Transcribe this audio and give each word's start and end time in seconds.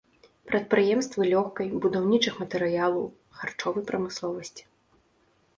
Прадпрыемствы 0.51 1.27
лёгкай, 1.33 1.67
будаўнічых 1.83 2.33
матэрыялаў, 2.45 3.05
харчовай 3.41 3.83
прамысловасці. 3.93 4.63